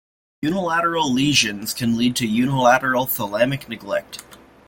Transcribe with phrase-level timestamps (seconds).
[0.41, 4.23] Unilateral lesions can lead to unilateral thalamic neglect.